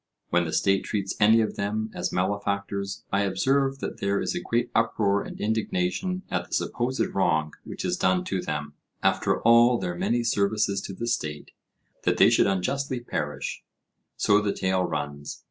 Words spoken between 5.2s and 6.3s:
and indignation